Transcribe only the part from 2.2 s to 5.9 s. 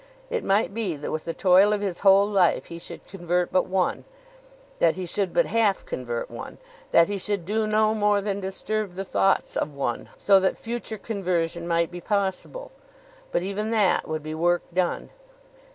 life he should convert but one; that he should but half